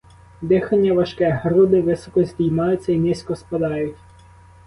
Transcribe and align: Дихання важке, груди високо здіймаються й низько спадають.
Дихання 0.41 0.93
важке, 0.93 1.29
груди 1.43 1.81
високо 1.81 2.23
здіймаються 2.23 2.91
й 2.91 2.97
низько 2.99 3.35
спадають. 3.35 3.97